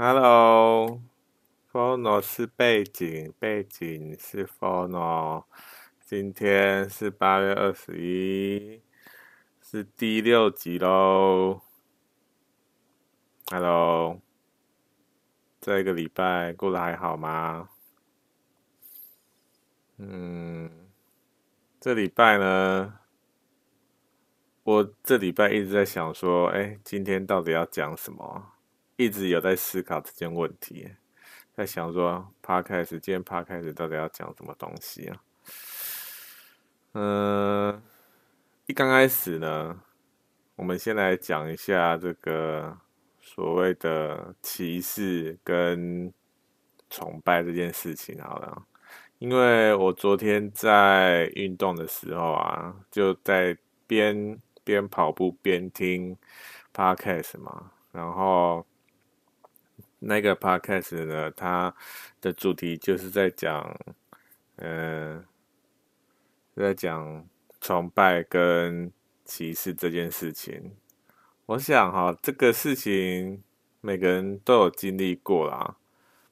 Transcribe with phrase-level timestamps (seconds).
[0.00, 1.00] Hello，Phono
[2.22, 5.42] 是背景，背景是 Phono。
[6.06, 8.80] 今天是八月二十一，
[9.60, 11.62] 是第六集喽。
[13.50, 14.20] Hello，
[15.60, 17.70] 这个礼拜过得还好吗？
[19.96, 20.70] 嗯，
[21.80, 23.00] 这礼拜呢，
[24.62, 28.52] 我这礼拜一直在想说，哎，今天到底要讲什么？
[28.98, 30.90] 一直有在思考这件问题，
[31.54, 35.22] 在想说，Podcast 今天 Podcast 到底要讲什么东西啊？
[36.94, 37.80] 嗯，
[38.66, 39.80] 一刚开始呢，
[40.56, 42.76] 我们先来讲一下这个
[43.20, 46.12] 所谓的歧视跟
[46.90, 48.66] 崇拜这件事情好了，
[49.20, 53.56] 因为我昨天在运动的时候啊，就在
[53.86, 56.16] 边边跑步边听
[56.74, 58.66] Podcast 嘛，然后。
[60.00, 61.74] 那个 podcast 呢，它
[62.20, 63.76] 的主题就是在讲，
[64.56, 65.16] 嗯、
[66.54, 67.26] 呃，在讲
[67.60, 68.92] 崇拜跟
[69.24, 70.76] 歧视这件事情。
[71.46, 73.42] 我想哈，这个事情
[73.80, 75.76] 每个人都有经历过啦。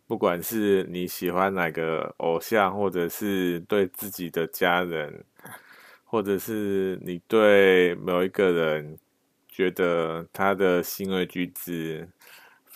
[0.07, 5.25] 不管是你喜欢哪个偶像，或者是对自己的家人，
[6.05, 8.97] 或者是你对某一个人
[9.49, 12.09] 觉得他的行为举止。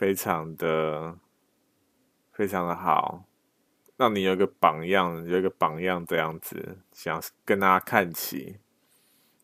[0.00, 1.14] 非常的，
[2.32, 3.24] 非常的好，
[3.98, 8.56] 让你有一个榜样，有一个榜样这样子，想跟大家看齐。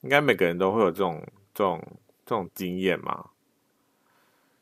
[0.00, 3.32] 应该每个人都会有这种、这种、这种经验嘛。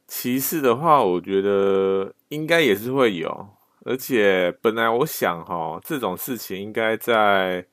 [0.09, 3.51] 歧视的话，我觉得应该也是会有，
[3.85, 7.65] 而且本来我想哈，这种事情应该在，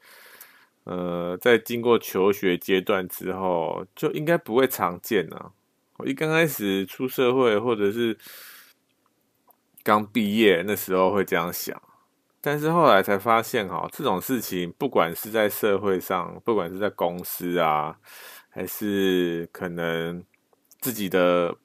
[0.83, 5.53] 呃，在经过求学阶段之后，就应该不会常见了。
[6.05, 8.17] 一刚开始出社会，或者是
[9.83, 11.81] 刚毕业那时候会这样想，
[12.39, 17.97] 但是后来才发现，哈，这种事情不管是在社会上，不管是在公司啊，
[18.49, 20.23] 还是可能
[20.79, 21.55] 自己的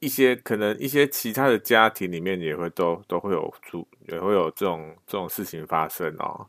[0.00, 6.46] 一些可能一些其他的家庭里面，也会都都会有出，也会有这种这种事情发生哦。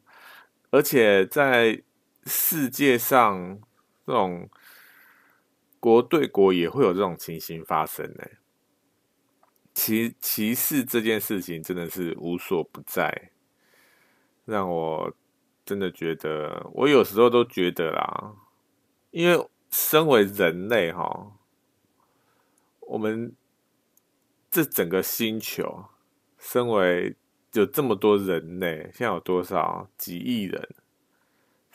[0.72, 1.81] 而且在
[2.26, 3.59] 世界上，
[4.06, 4.50] 这种。
[5.79, 8.23] 国对国也会有这种情形发生呢。
[9.73, 13.31] 歧歧视这件事情真的是无所不在，
[14.44, 15.13] 让我
[15.63, 18.34] 真的觉得，我有时候都觉得啦，
[19.12, 21.31] 因为身为人类哈，
[22.81, 23.34] 我们
[24.51, 25.85] 这整个星球，
[26.38, 27.16] 身为
[27.53, 30.75] 有这么多人类，现在有多少几亿人？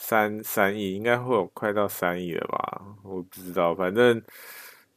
[0.06, 2.82] 三三亿应该会有快到三亿了吧？
[3.03, 4.22] 我不知道，反正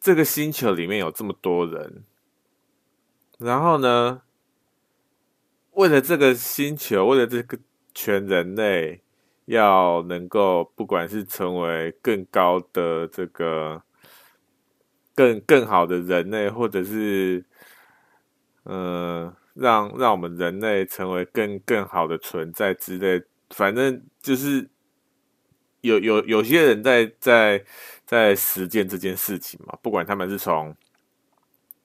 [0.01, 2.03] 这个星球里面有这么多人，
[3.39, 4.21] 然后呢，
[5.71, 7.57] 为了这个星球，为了这个
[7.93, 9.01] 全人类，
[9.45, 13.81] 要能够不管是成为更高的这个
[15.15, 17.45] 更更好的人类，或者是
[18.65, 24.69] 嗯、让让我们人类成为更更好的存在之类，反正就是。
[25.81, 27.63] 有有有些人在在
[28.05, 30.75] 在实践这件事情嘛，不管他们是从，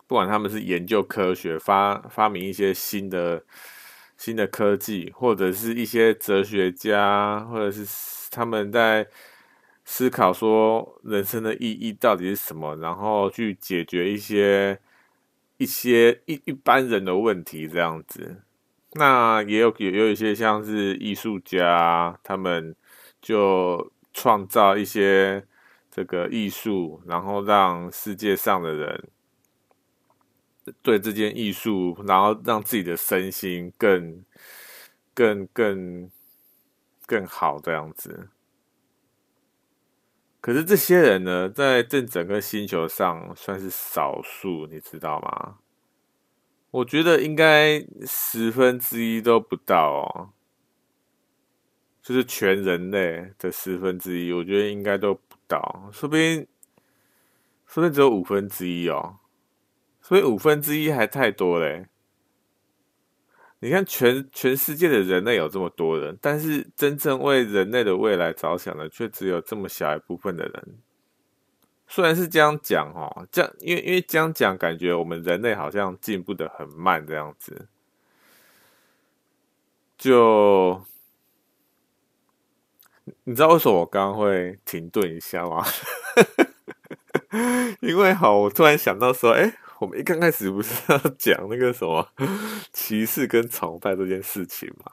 [0.06, 3.44] 不管他们是研究科学，发发明一些新的
[4.16, 7.86] 新的科技，或者是一些哲学家，或者是
[8.30, 9.06] 他们在
[9.84, 14.78] 思考说人生的意义到底是什么，然后去解决一些
[15.58, 18.42] 一些一一般人的问题这样子。
[18.94, 22.74] 那也有也有一些像是艺术家，他们。
[23.22, 25.46] 就创造一些
[25.90, 29.08] 这个艺术，然后让世界上的人
[30.82, 34.22] 对这件艺术，然后让自己的身心更、
[35.14, 36.10] 更、更、
[37.06, 38.28] 更好这样子。
[40.40, 45.58] 可是这些人呢，在这整个星球上算是少数，你知道吗？
[46.72, 50.30] 我觉得应该十分之一都不到哦。
[52.12, 56.46] 就是全人类的十分之一，我觉得应该都不到，说不定，
[57.66, 59.16] 说不定只有五分之一哦，
[60.02, 61.86] 所以五分之一还太多嘞。
[63.60, 70.78] 你看全，全全世界的人类有这么多人，但是真正为人类的未来着想的，却只有这么小一部分的人。
[71.88, 77.68] 虽然是这样讲哦，这样因为因为这样讲，感觉我们人类好像进步得很慢这样子，
[79.96, 80.84] 就。
[83.24, 85.64] 你知道为什么我刚刚会停顿一下吗？
[87.80, 92.06] 因为好，我突然想到说，哎，我们一刚开始不是要讲那个什么
[92.72, 94.92] 歧视跟崇拜这件事情吗？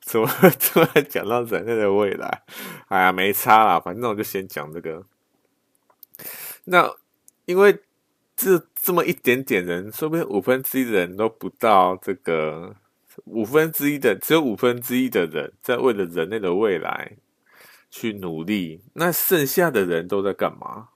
[0.00, 0.28] 怎么
[0.60, 2.42] 突然讲到人类的未来？
[2.88, 5.04] 哎呀，没差啦，反正我就先讲这个。
[6.64, 6.94] 那
[7.46, 7.82] 因为
[8.36, 12.76] 这这么一点点人，说不定五分之一的人都不到这个
[13.24, 17.16] 五分之一的，只有五分之一的人在为了人类的未来
[17.94, 18.82] 去努力。
[18.94, 20.88] 那剩下的人都在干嘛？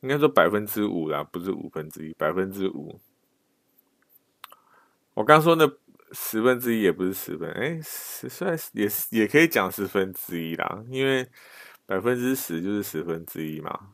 [0.00, 2.98] 应该说百分之五啦，不是五分之一，百分之五。
[5.14, 5.70] 我刚说那。
[6.16, 11.28] 十分之一也不是十分，哎，十算也也可以讲十分之一啦，因为
[11.86, 13.90] 百分之十就是十分之一嘛。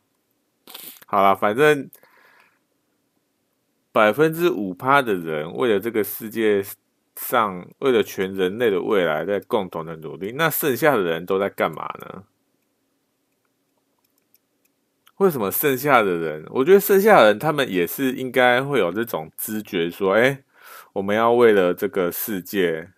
[1.07, 1.89] 好啦，反正
[3.91, 6.63] 百分之五趴的人为了这个世界
[7.21, 10.33] 上，为了全人类的未来，在共同的努力。
[10.37, 12.25] 那剩下的人都在干嘛呢？
[15.17, 16.47] 为什么剩下的人？
[16.51, 20.43] 我觉得剩下的人他们也是应该会有这种知觉，说，哎。
[20.93, 22.91] 我们要为了这个世界，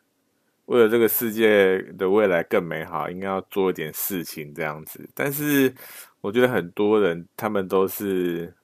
[0.65, 5.07] 为了这个世界的未来更美好，应该要做一点事情这样子。
[5.15, 5.75] 但是，
[6.23, 8.55] 我觉得很多人他们都是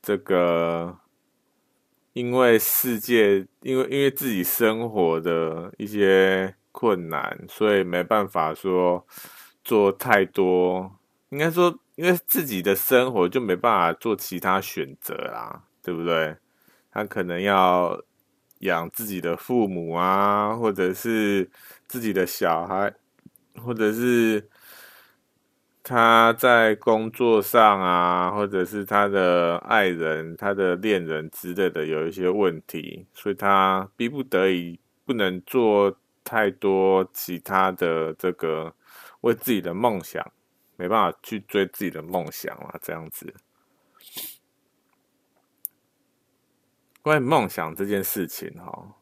[0.00, 0.96] 这个，
[2.18, 9.06] 因为世界，因为因为自己生活的一些困难，所以没办法说
[9.62, 10.98] 做太多。
[11.28, 16.36] 应该说，因为自己的生活就没办法做其他选择啦，对不对？
[16.90, 17.96] 他可能要
[18.60, 21.48] 养自己的父母啊，或者是
[21.86, 22.92] 自己的小孩，
[23.62, 24.48] 或者是
[25.88, 38.74] 他在工作上啊，或者是他的爱人、他的恋人之类的有一些问题，所以他逼不得已不能做太多其他的这个
[39.22, 40.22] 为自己的梦想，
[40.76, 43.34] 没办法去追自己的梦想啊，这样子。
[47.00, 48.94] 关于梦想这件事情，哈，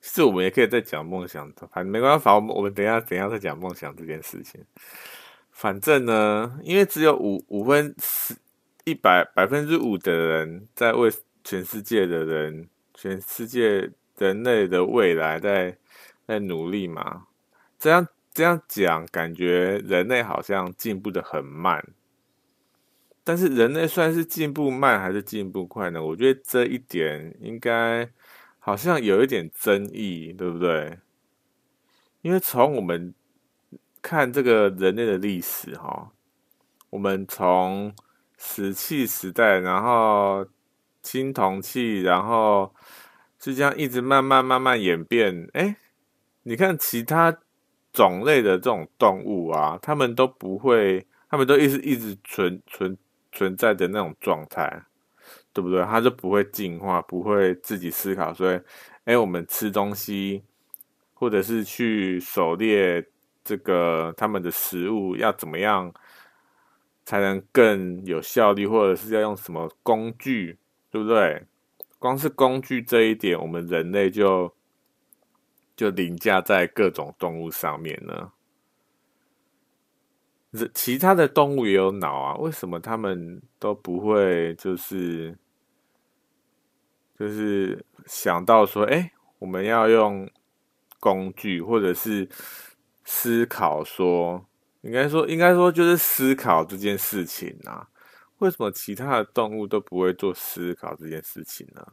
[0.00, 4.64] 其实我们也可以再讲梦想，反正没关法，我们我们等下等下再讲梦想这件事情。
[5.60, 8.34] 反正呢，因为只有五五分十
[8.84, 11.12] 一百百分之五的人在为
[11.44, 15.76] 全世界的人、全世界人类的未来在
[16.26, 17.26] 在努力嘛。
[17.78, 21.86] 这样这样讲，感觉人类好像进步的很慢。
[23.22, 26.02] 但是人类算是进步慢还是进步快呢？
[26.02, 28.10] 我觉得这一点应该
[28.58, 30.98] 好像有一点争议，对不对？
[32.22, 33.14] 因为从我们
[34.02, 36.10] 看这个人类的历史，哈，
[36.90, 37.94] 我们从
[38.38, 40.46] 石器时代，然后
[41.02, 42.74] 青铜器，然后
[43.38, 45.48] 就这样一直慢慢慢慢演变。
[45.52, 45.76] 哎，
[46.42, 47.36] 你看其他
[47.92, 52.96] 种类的这种动物啊，他们都不会，他们都一直一直存存。
[53.32, 54.82] 存在的那种状态，
[55.52, 55.80] 对不对？
[55.84, 58.34] 它就不会进化，不会自己思考。
[58.34, 58.60] 所以，
[59.04, 60.42] 哎，我们吃东西，
[61.14, 63.06] 或者是去狩猎
[63.44, 65.92] 这个他们的食物，要怎么样
[67.04, 68.66] 才能更有效率？
[68.66, 70.58] 或者是要用什么工具，
[70.90, 71.44] 对不对？
[71.98, 74.54] 光是工具这一点，我们人类就
[75.76, 78.32] 就凌驾在各种动物上面了。
[80.74, 85.38] 其他的动物也有脑啊，为什么他们都不会就是
[87.18, 90.28] 就是想到说，哎，我们要用
[90.98, 92.28] 工具，或者是
[93.04, 94.44] 思考说，
[94.82, 97.88] 应该说应该说就是思考这件事情啊？
[98.38, 101.86] 为什么其他的动物都不会做思考这件事情呢？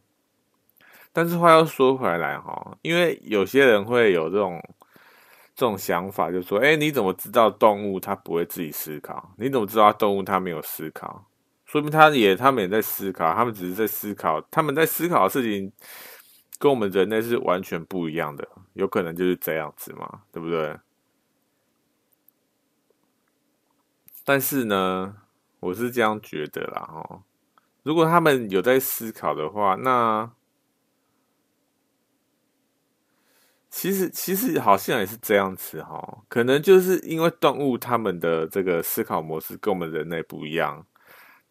[1.11, 4.61] 但是话又说回来哈，因为有些人会有这种。
[5.59, 9.33] 这种想法就说，哎，你怎么知道动物它不会自己思考？
[9.39, 11.25] 你怎么知道动物它没有思考？
[11.65, 15.71] 说明它也，他们也在思考，他们只是在思考，他们在思考的事情
[16.59, 20.77] 跟我们人类是完全不一样的，有可能就是这样子嘛，对不对？
[24.27, 25.15] 但是呢，
[25.61, 27.23] 我是这样觉得啦，哦，
[27.83, 30.29] 如果他们有在思考的话，那。
[33.69, 40.83] 其实，其实好像也是这样子哈，可能就是因为动物它们的这个思考模式跟我们人类不一样，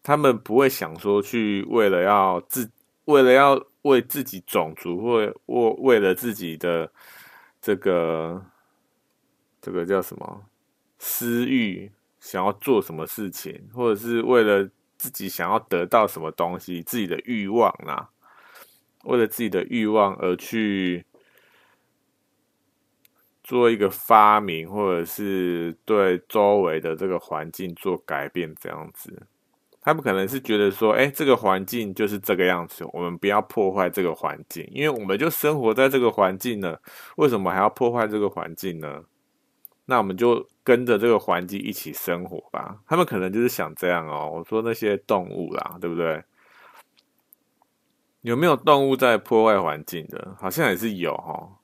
[0.03, 2.69] 他们不会想说去为了要自，
[3.05, 6.91] 为了要为自己种族或为为了自己的
[7.61, 8.43] 这个
[9.61, 10.43] 这个叫什么
[10.99, 11.89] 私欲，
[12.27, 18.09] 想要做什么事情，或者是为了自己想要得到什么东西，自己的欲望啊，
[19.05, 21.05] 为了自己的欲望而去。
[23.43, 29.25] 做一个发明，或者是对周围的这个环境做改变，这样子，
[29.79, 36.77] 他们可能是觉得说，哎，这个环境就是这个样子，我们不要破坏这个环境，因为我们就生活在这个环境呢，
[37.15, 39.05] 为什么还要破坏这个环境呢？
[39.85, 42.81] 那我们就跟着这个环境一起生活吧。
[42.85, 44.29] 他们可能就是想这样哦。
[44.33, 46.21] 我说那些动物啦，对不对？
[48.23, 50.35] 有没有动物在破坏环境的？
[50.37, 51.55] 好像也是有哦。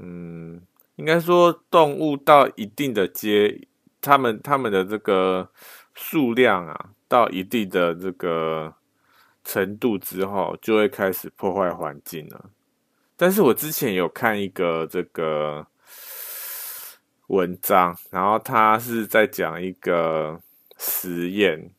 [0.00, 0.60] 嗯，
[0.96, 3.68] 应该说动物到一定的阶，
[4.00, 5.50] 他们他们的这个。
[6.00, 8.72] 数量啊，到一定的这个
[9.42, 12.50] 程度之后，就会开始破坏环境了。
[13.16, 15.66] 但是我之前有看一个这个
[17.28, 20.42] 文章，然后他是在讲一个
[20.76, 21.70] 实验，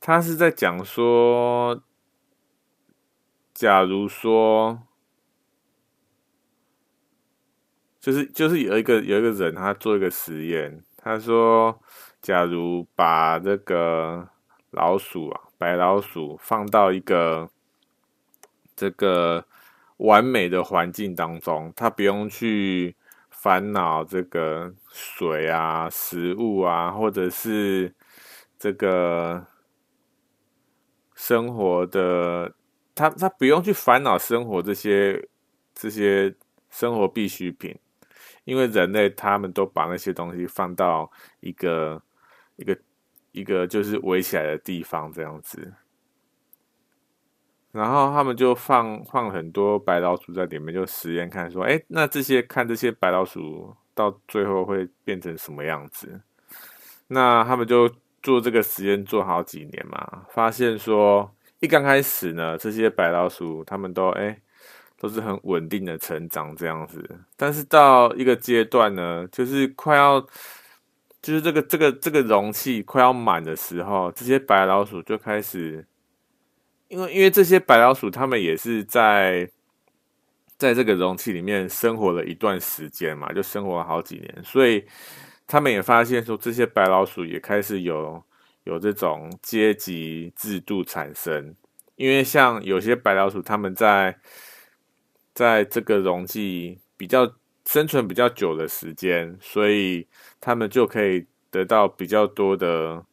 [0.00, 1.80] 他是在讲说，
[3.54, 4.82] 假如说，
[8.00, 11.80] 就是就是有一个有一个人，他做一个实验，他说。
[12.22, 14.28] 假如把这个
[14.70, 17.50] 老鼠啊，白老鼠放到一个
[18.76, 19.44] 这个
[19.96, 22.94] 完美的环境当中，他不用去
[23.42, 27.92] 烦恼这个水啊、食物啊，或者是
[28.58, 29.44] 这个
[31.14, 32.54] 生活的，
[32.94, 35.28] 它它不用去烦恼生活这些
[35.74, 36.32] 这些
[36.70, 37.76] 生活必需品，
[38.44, 42.02] 因为人类他们都把那些东西放到一个。
[42.56, 42.78] 一个
[43.32, 45.72] 一个就是围起来的地方这样子，
[47.72, 56.20] 然后他们就放放很多白老鼠在里面，就实验看说，哎，那这些看这些白老鼠到最后会变成什么样子？
[57.08, 57.90] 那他们就
[58.22, 64.38] 做这个实验做好几年嘛，发现说，一刚开始呢，这些白老鼠他们都哎
[65.00, 67.02] 都是很稳定的成长这样子，
[67.36, 70.24] 但是到一个阶段呢，就是快要。
[71.22, 75.86] 就是这个这个这个容器快要满的时候，这些白老鼠就开始，
[76.92, 79.50] 因为因为这些白老鼠它们也是在
[80.58, 84.84] 在这个容器里面生活了一段时间嘛，就生活了好几年，所以
[85.46, 88.22] 他们也发现说，这些白老鼠也开始有
[88.64, 91.54] 有这种阶级制度产生，
[91.96, 94.18] 因为像有些白老鼠，他们在
[95.32, 97.34] 在这个容器比较。
[97.64, 100.04] 生存比较久的时间，所以
[100.40, 103.06] 他们就可以得到比较多的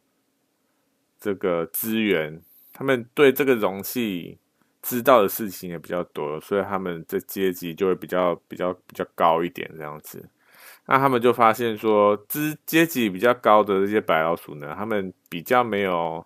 [1.19, 2.41] 这个资源。
[2.79, 4.38] 他们对这个容器
[4.81, 10.29] 知道的事情也比较多，所以他们的阶级就会比较比较比较高一点这样子。
[10.86, 16.25] 那他们就发现说，阶阶级比较高的这些白老鼠呢，他们比较没有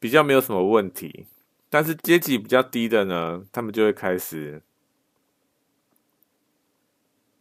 [0.00, 1.26] 比较没有什么问题，
[1.70, 4.60] 但是阶级比较低的呢，他们就会开始。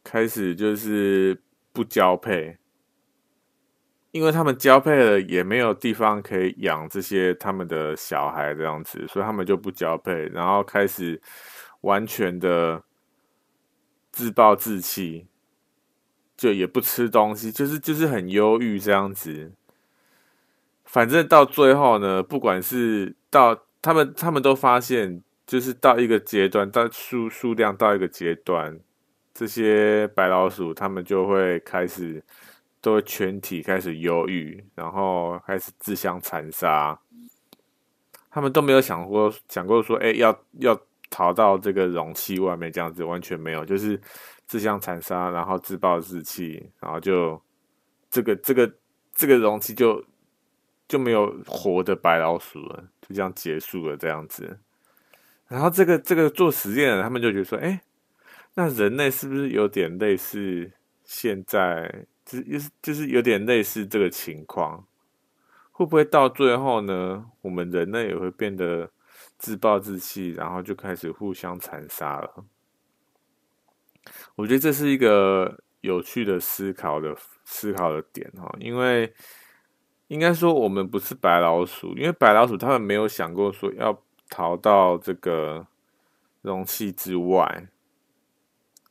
[0.03, 1.41] 开始就是
[1.71, 2.57] 不交配，
[4.13, 11.19] 因为他们交配了也没有地方可以养这些他们的小孩这样子，所以他们就不交配，然后开始
[11.81, 12.83] 完全的
[14.11, 15.25] 自暴自弃，
[16.37, 19.51] 就也不吃东西，就是就是很忧郁这样子。
[20.85, 28.79] 反正到最后呢，不管是到他们，他们都发现，就是到一个阶段，到数数量到一个阶段。
[29.33, 32.23] 这些白老鼠，他们就会开始，
[32.83, 36.99] 都全体开始忧郁，然后开始自相残杀。
[38.29, 40.77] 他们都没有想过，想过说，哎，要要
[41.09, 43.99] 逃到这个容器外面，这样子完全没有，就是
[44.45, 47.41] 自相残杀，然后自暴自弃，然后就
[48.09, 48.71] 这个这个
[49.15, 50.03] 这个容器就
[50.87, 54.59] 就没有活的白老鼠了，就这样结束了这样子。
[55.47, 57.81] 然后这个这个做实验的，他们就觉得说，哎。
[58.55, 60.71] 那人类是不是有点类似
[61.03, 64.85] 现在，就是就是有点类似这个情况？
[65.71, 67.25] 会不会到最后呢？
[67.41, 68.91] 我们人类也会变得
[69.37, 72.45] 自暴自弃，然后就开始互相残杀了？
[74.35, 79.13] 我觉得这是一个有趣的思考的思考的点哈，因为
[80.07, 83.99] 应该说我们不是白老鼠，因为白老鼠他们没有想过说要
[84.29, 85.65] 逃到这个
[86.41, 87.67] 容器之外。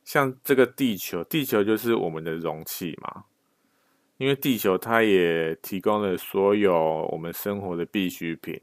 [0.04, 3.24] 像这个地球，地球就是我们的容器嘛，
[4.18, 8.60] 因为地球它也提供了所有我们生活的必需品，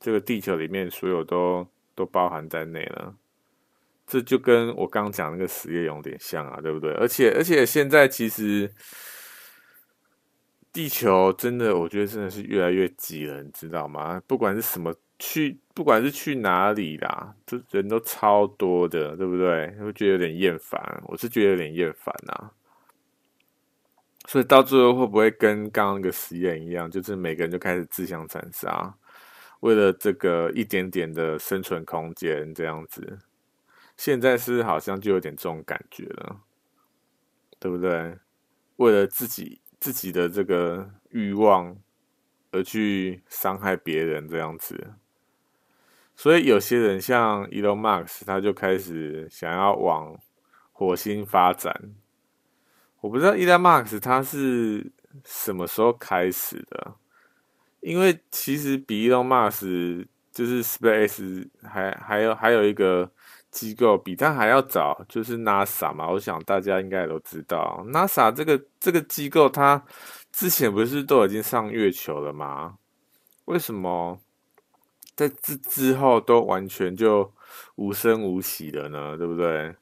[0.00, 3.14] 这个地球里面所有都都包含在内了。
[4.06, 6.92] 这就跟我刚讲那个实业有点像啊，对不对？
[6.94, 8.70] 而且而且现在其实
[10.72, 14.20] 地球真的，我觉得真的是越来越挤了，你知道吗？
[14.26, 14.94] 不管是什么。
[15.18, 19.70] 去，不管是去哪里啦，这人都超多的，对不对？
[19.78, 22.50] 会觉得有点厌烦，我是觉得有点厌烦呐。
[24.26, 28.94] 所以到最后会不会跟刚刚那个实验一样，就是每个人就开始自相残杀，
[29.60, 33.18] 为了这个一点点的生存空间这样子？
[33.96, 36.40] 现在是好像就有点这种感觉了，
[37.58, 38.16] 对不对？
[38.76, 41.76] 为了自己自己的这个欲望
[42.52, 44.92] 而去伤害别人这样子，
[46.18, 50.18] 所以有些人像 Elon Musk，他就开始想要往
[50.72, 51.72] 火星发展。
[53.00, 54.90] 我不知道 Elon Musk 他是
[55.24, 56.96] 什么时候开始的，
[57.78, 63.08] 因为其实比 Elon Musk 就是 Space 还还有还有一个
[63.52, 66.10] 机构比他还要早，就是 NASA 嘛。
[66.10, 69.80] 我想大家应该都知道，NASA 这个这个机构，它
[70.32, 72.76] 之前不是都已经上月球了吗？
[73.44, 74.18] 为什么
[75.18, 77.32] 在之之后都完全就
[77.74, 79.16] 无声无息了呢？
[79.16, 79.74] 对不对？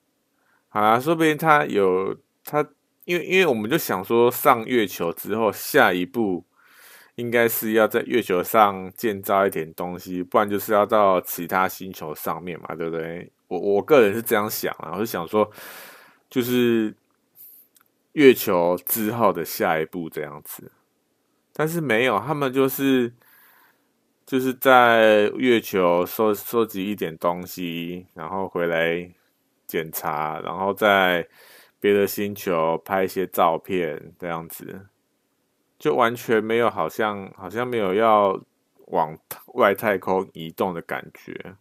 [0.70, 2.66] 好啦，说不定他有他。
[3.04, 6.44] 因为，因为我们就想说，上月球之后，下一步
[7.14, 13.30] 应该是要在月球上建造一点东西，不然就是要到其他星球上面嘛，对不对？
[13.46, 15.48] 我我个人是这样想啊，我就想说，
[16.28, 16.92] 就是
[18.14, 20.72] 月球之后的下一步这样子，
[21.52, 23.14] 但是没有，他们就是
[24.26, 29.08] 就是在月球收收集一点东西，然后回来
[29.66, 31.26] 检查，然后在。
[31.78, 34.88] 别的星球拍一些照片，这样子
[35.78, 38.42] 就完全没有，好像好像没有要
[38.86, 39.16] 往
[39.54, 41.54] 外太空移动的感觉。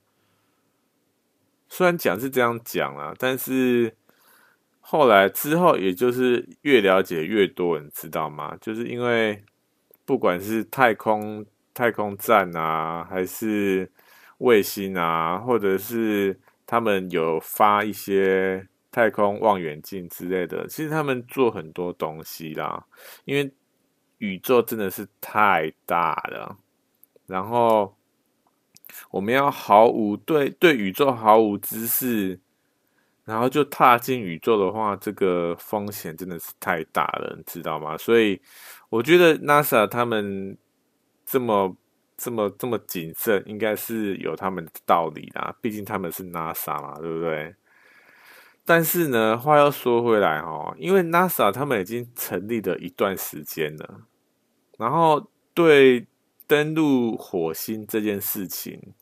[1.68, 3.96] 虽然讲是这样讲啦，但是
[4.80, 8.58] 后来之后，也就是越了解越多人知道吗？
[8.60, 9.44] 就是因为
[10.06, 13.88] 不管是太空太空站啊，还是
[14.39, 18.67] 卫星啊，或者是他们有发一些。
[18.91, 22.82] 太空望远镜之类的，其实他们做很多东西啦，
[23.25, 23.53] 因为
[24.20, 26.58] 宇宙真的是太大了。
[27.27, 27.94] 然后
[29.12, 32.40] 我们要毫无对对宇宙毫无知识，
[33.25, 37.98] 然后就踏进宇宙的话，这个风险真的是太大了，你知道吗？
[37.98, 38.42] 所以
[38.88, 40.57] 我觉得 NASA 他们
[41.25, 41.75] 这么
[42.16, 45.55] 这么这么谨慎，应该是有他们的道理啦。
[45.61, 47.55] 毕竟他们是 NASA 嘛，对不对？
[48.68, 54.01] 但是呢，话要说回来哦，因为 NASA 他们已经成立了一段时间了，
[54.77, 56.07] 然后对
[56.48, 58.94] 登陆火星这件事情，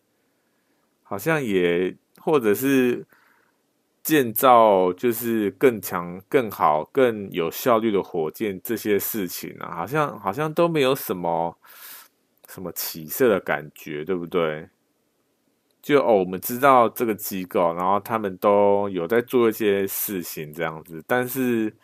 [1.04, 3.06] 好像也或者是
[4.02, 11.58] 建造就是更强、更好、更有效率的火箭这些事情啊，好像好像都没有什么
[12.54, 14.70] 什么起色的感觉，对不对？
[15.82, 21.76] 就哦，我们知道这个机构，然后他们都有在做一些事情这样子，但是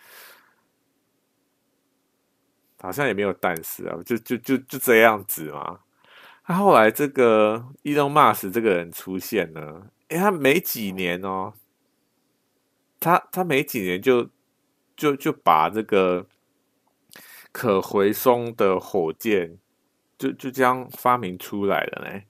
[2.79, 5.79] 好像也没有但是啊，就就就就这样子嘛。
[6.45, 11.53] 他后来这个伊隆马斯这个人出现了，诶，他没几年哦，
[12.99, 14.29] 他他没几年就
[14.95, 16.25] 就就把这个
[17.51, 19.57] 可回收的火箭
[20.19, 22.21] 就就这样发明出来了呢。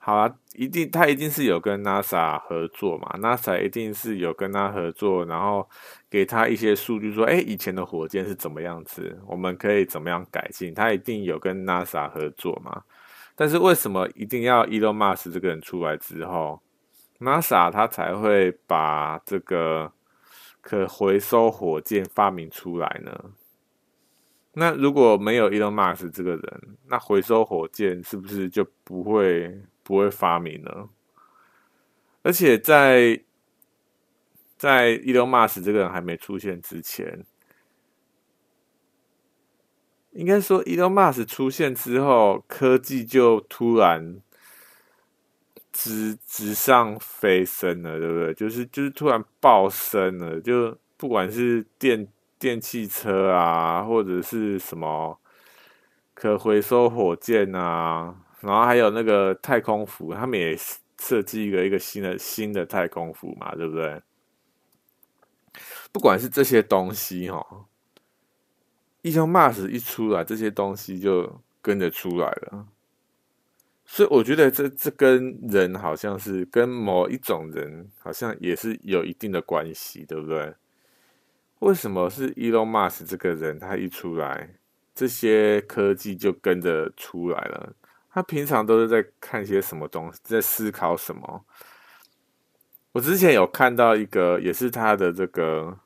[0.00, 5.68] 好啊，一定他一定是有跟 NASA 合作嘛，NASA 一定是有跟他合作，然后
[6.08, 10.72] 给他一些数据说，哎，以前的火箭是怎么样子，我们可以怎么样改进？
[10.72, 12.82] 他一定有跟 NASA 合作嘛。
[13.36, 16.62] 但是为什么一定要 Elon Musk 这个人出来之后
[17.20, 19.92] ，NASA 他才会把这个
[20.62, 23.12] 可回收火箭发明出来呢？
[24.58, 29.62] 那如果没有 Elon Musk 这个人，那回收火箭是不是就不会？
[29.88, 30.86] 不会发明了，
[32.20, 33.18] 而且在
[34.58, 37.24] 在伊隆马斯这个人还没出现之前，
[40.10, 44.20] 应该说伊隆马斯出现之后，科技就突然
[45.72, 48.34] 直直上飞升了，对不对？
[48.34, 52.06] 就是就是突然爆升了，就不管是电
[52.38, 55.18] 电汽车啊，或者是什么
[56.14, 58.14] 可回收火箭啊。
[58.40, 60.56] 然后还有那个太空服，他们也
[61.00, 64.00] 设计一个一个新的新的太空服嘛，对不对？
[65.90, 67.66] 不管是这些东西哈，
[69.02, 72.68] 伊隆马斯一出来，这些东西就跟着出来了。
[73.84, 80.54] 所以我觉得这这跟人好像是跟某一种人好像也是有一定的关系，对不对？
[81.60, 84.48] 为什么是伊隆马斯这个人他一出来，
[84.94, 87.72] 这些科技就跟着出来了？
[88.10, 91.44] 他平常都是在看些什么东西，在思考什么？
[92.92, 95.78] 我之前有看到一个，也是他的这个、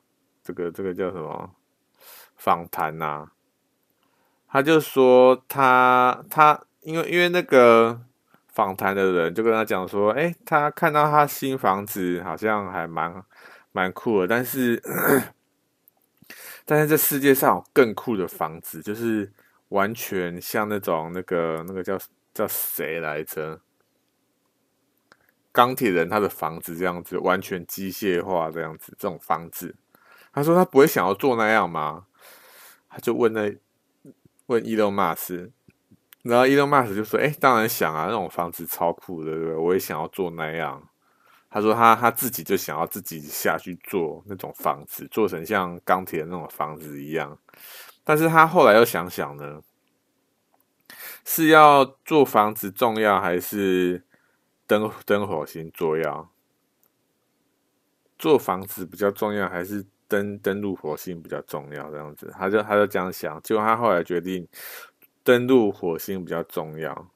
[0.42, 1.50] 这个、这个叫什么
[2.36, 3.26] 访谈呐，
[4.48, 8.00] 他就说他他因为因为那个
[8.48, 13.22] 访谈的人就跟他讲说，哎，他看到他新房子好像还蛮
[13.72, 14.80] 蛮酷的，但是
[16.64, 19.32] 但是这世界上有更酷的房子，就是
[19.68, 21.98] 完全像那种那个那个叫
[22.32, 23.60] 叫谁来着？
[25.50, 29.74] 钢铁人他的房子这样子，完全机械化这样子，这种房子，
[30.32, 32.06] 他说他不会想要做那样吗？
[32.88, 33.54] 他就问那
[34.46, 35.50] 问伊隆马斯，
[36.22, 39.54] 然后伊隆马斯就说：“哎，当然想啊，那种房子超酷的，对不对？
[39.56, 40.88] 我也想要做那样。”
[41.52, 47.38] 他说他他自己就想要自己下去做那种房子，做成像钢铁的那种房子一样。
[48.02, 49.62] 但是他后来又想想呢，
[51.24, 54.02] 是要做房子重要还是？
[54.64, 56.30] 登登火星做要
[58.18, 61.90] 做房子比较重要，还是登登陆火星比较重要？
[61.90, 64.48] 这样子，他就他就这样想，结果他后来决定
[65.22, 67.06] 登陆火星比较重要，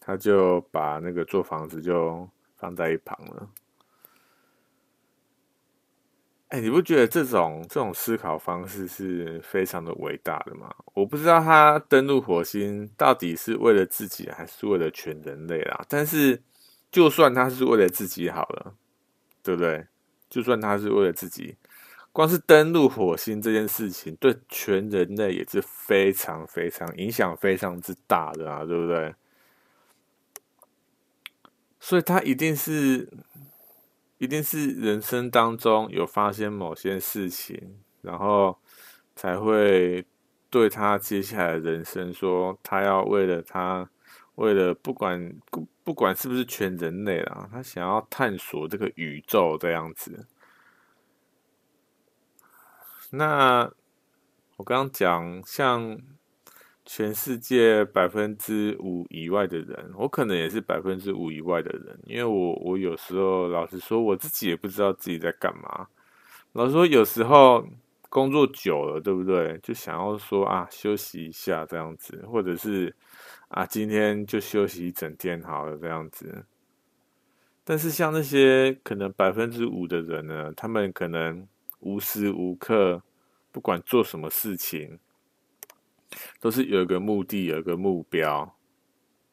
[0.00, 2.28] 他就把那个做房子就
[2.60, 3.48] 放在一旁了。
[6.48, 10.68] 哎，你不觉得这种这种思考方式是非常的伟大的吗？
[10.94, 15.84] 我不知道他登陆火星到底是为了自己还是为了全人类啦。
[15.88, 16.42] 但是，
[16.90, 18.74] 就算他是为了自己好了，
[19.44, 19.86] 对不对？
[20.28, 21.56] 就算他是为了自己，
[22.10, 29.14] 光是登陆火星这件事情，对全人类也是非常非常影响非常之大的啊，对不对？
[31.80, 33.08] 所以他一定是。
[34.22, 38.54] 一定是人生当中有发生某些事情，然后
[39.16, 40.04] 才会
[40.50, 43.88] 对他接下来的人生说，他要为了他，
[44.34, 45.32] 为了不管
[45.82, 50.26] 不管是不是全人类啦，他想要探索这个宇宙这样子。
[53.08, 53.72] 那
[54.58, 55.98] 我刚刚讲像。
[56.84, 65.86] 全世界百分之五以外的人，我可能也是百分之五以外的人，因为我我有时候老实说，我自己也不知道自己在干嘛。
[66.52, 67.64] 老实说，有时候
[68.08, 69.56] 工作久了，对不对？
[69.62, 72.92] 就想要说啊，休息一下这样子，或者是
[73.48, 76.44] 啊，今天就休息一整天好了这样子。
[77.62, 81.46] 但是像那些可能百分之五的人呢，他们可能
[81.78, 83.00] 无时无刻
[83.52, 84.98] 不管做什么事情。
[86.40, 88.56] 都是有一个目的，有一个目标。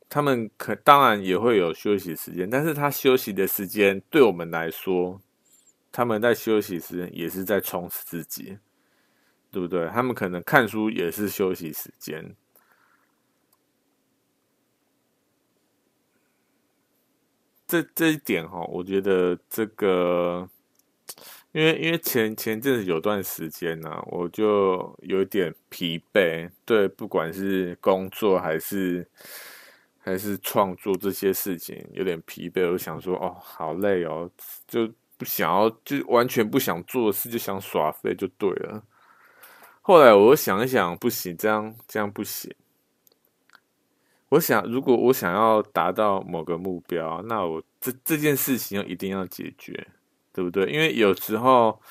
[0.09, 5.21] 他们可当然也会有休息时间，但是他休息的时间对我们来说，
[5.91, 8.57] 他们在休息时间也是在充实自己，
[9.51, 9.87] 对不对？
[9.87, 12.35] 他们可能看书也是休息时间。
[17.67, 20.49] 这这一点哈，我觉得这个。
[21.57, 29.03] 因为因为前前阵子有段时间呢、我就有点疲惫，对，不管是工作还是
[29.97, 32.71] 还是创作这些事情，有点疲惫。
[32.71, 34.29] 我想说，哦，好累哦，
[34.67, 38.83] 就不想要，就完全不想做事，就想耍废就对了。
[39.81, 42.53] 后来我想一想，不行，这样这样不行。
[44.29, 49.87] 我想，如果我想要达到某个目标，那我这这件事情就一定要解决。
[50.37, 50.71] 对不对？
[50.71, 51.81] 因为有时候，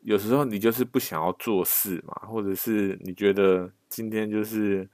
[0.00, 4.84] 有时候你就是不想要做事嘛，或者是你觉得今天就是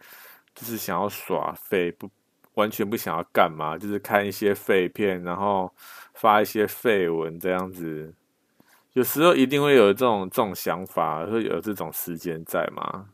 [0.55, 2.11] 就是想要耍废，不
[2.53, 5.73] 完全不想要干嘛，就是看一些废片，然后
[6.13, 8.13] 发一些废文这样子。
[8.93, 13.09] 有时候一定会有这种这种想法，会有这种时间在嘛。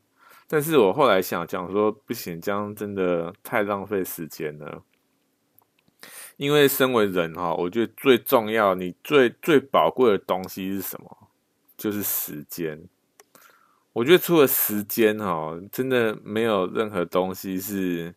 [0.48, 4.82] 但是我后来想讲说，不行，这样真的太浪费时间了。
[6.38, 11.28] 因为身为人哈，我觉得最重要，你最最宝贵的东西是什么？
[11.76, 12.80] 就是时间。
[13.92, 18.14] 我觉得除了时间哈，真的没有任何东西是。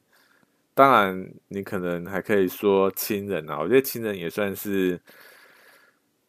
[0.73, 4.99] 当然，你可能还可以说亲人啊，我觉得亲人也算是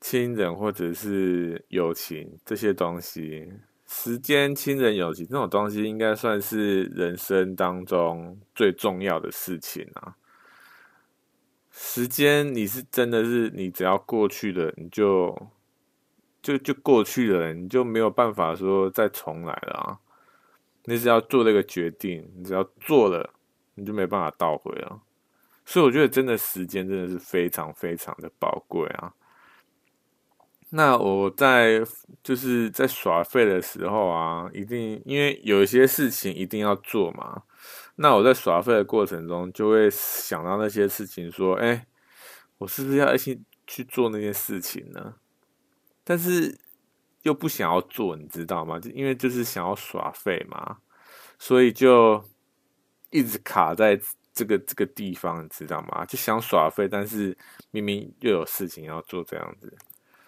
[0.00, 3.52] 亲人或者是友情这些东西。
[3.87, 10.16] 时间、亲人、友情这种东西，应该算是人生当中最重要的事情啊。
[11.85, 15.37] 时间，你是真的是你只要过去了，你就
[16.40, 19.99] 就就过去了，你就没有办法说再重来了啊！
[20.85, 23.35] 你只要做那个决定，你只要做了，
[23.75, 25.03] 你就没办法倒回了。
[25.66, 29.12] 所以我觉得，真的时间真的是非常非常的宝贵啊！
[30.71, 31.85] 那我在
[32.23, 37.42] 就是在耍废的时候啊，一定因为有一些事情一定要做嘛。
[38.02, 41.86] 那我在耍废的过程中，就会想到那些事情，说：“哎，
[42.58, 45.14] 我是不是要一起去做那件事情呢？”
[46.02, 46.58] 但是
[47.22, 48.76] 又不想要做，你知道吗？
[48.80, 50.78] 就因为就是想要耍废嘛，
[51.38, 52.20] 所以就
[53.10, 54.00] 一直卡在
[54.34, 56.04] 这个这个地方，你知道吗？
[56.04, 57.38] 就想耍废，但是
[57.70, 59.72] 明明又有事情要做，这样子。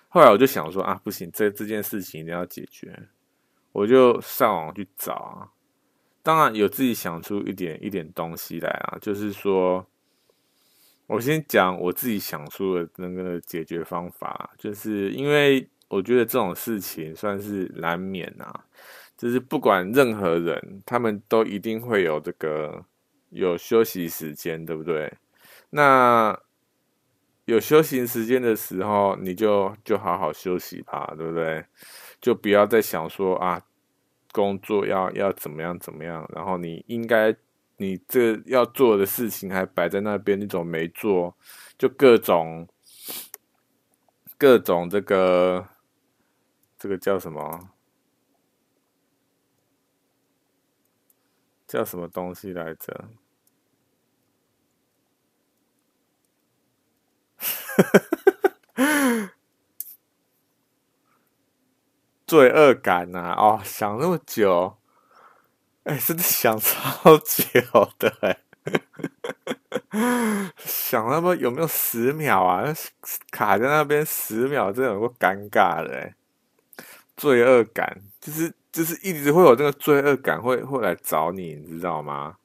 [0.09, 3.09] 后来我就想说啊，不行，这这件事情一定要解决，
[3.73, 5.51] 我就上网去找啊。
[6.25, 9.87] 当然有自己想出一点一点东西来啊，就是说，
[11.07, 15.69] 我先讲我自己想出的那个解决方法，就是因为。
[15.89, 18.65] 我觉得这种事情算是难免啊，
[19.17, 22.85] 就是不管任何人，他们都一定会有这个
[23.29, 25.13] 有休息时间，对不对？
[25.71, 26.37] 那
[27.45, 31.65] 有休息时间的时候，你就就好好休息吧，对不对？
[32.21, 33.63] 就不要再想说啊，
[34.35, 37.35] 工作要要怎么样怎么样，然后你应该
[37.77, 41.37] 你这要做的事情还摆在那边，你怎么没做？
[41.79, 42.69] 就各种
[44.37, 45.69] 各种这个。
[46.77, 47.71] 这个叫什么？
[51.67, 53.09] 叫什么东西来着？
[62.35, 63.35] 罪恶感呐、啊！
[63.39, 64.77] 哦，想那么久，
[65.85, 68.37] 哎，真的想超久的哎，
[70.59, 72.75] 想那么有没有十秒啊？
[73.31, 76.13] 卡在那边十秒，真的有够尴尬的。
[77.17, 82.37] 罪恶感就是就是一直会有这个罪恶感会会来找你，你知道吗？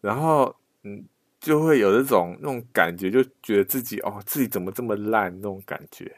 [0.00, 1.04] 然后嗯，
[1.38, 6.16] 就会有这种那种感觉，就觉得自己哦，自己怎么这么烂那种感觉。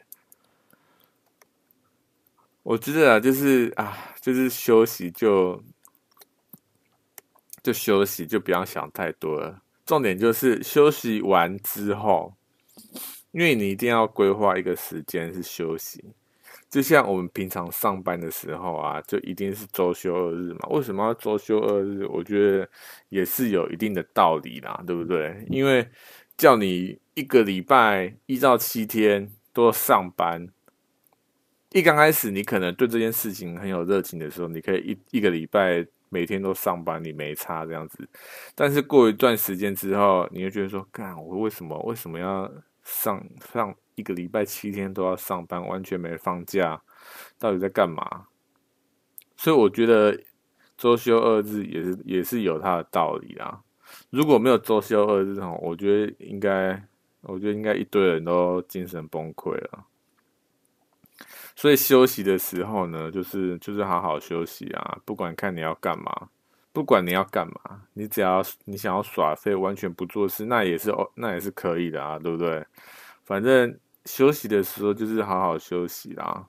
[2.69, 5.59] 我觉得啊，就是啊，就是休息就
[7.63, 9.59] 就休息，就不要想太多了。
[9.87, 12.35] 重点就是休息完之后，
[13.31, 16.13] 因为你一定要规划一个时间是休息。
[16.69, 20.67] 就像我们平常上班的时候啊，就一定是周休二日嘛。
[20.69, 22.05] 为什么要周休二日？
[22.05, 22.69] 我觉得
[23.09, 25.43] 也是有一定的道理啦，对不对？
[25.49, 25.89] 因为
[26.37, 30.47] 叫你一个礼拜一到七天都上班，
[31.71, 34.79] 一刚开始你可能对这件事情很有热情的时候，你可以
[35.11, 38.09] 一一个礼拜每天都上班，你没差这样子。
[38.55, 42.51] 但是过一段时间之后，你就觉得说，干，我为什么为什么要
[42.83, 43.75] 上上？
[43.95, 46.81] 一个礼拜七天都要上班，完全没放假，
[47.37, 48.27] 到底在干嘛？
[49.35, 50.17] 所以我觉得
[50.77, 53.61] 周休二日也是也是有它的道理啦。
[54.09, 56.81] 如果没有周休二日哈，我觉得应该，
[57.23, 59.85] 我觉得应该一堆人都精神崩溃了。
[61.59, 66.29] 所以休息的时候呢，就是就是好好休息啊，不管看你要干嘛，
[66.71, 72.65] 不管你要干嘛，你只要你想要耍废，完全不做事，那也是哦，那也是可以的啊，对不对？
[73.25, 73.77] 反正。
[74.05, 76.47] 休息的时候就是好好休息啦，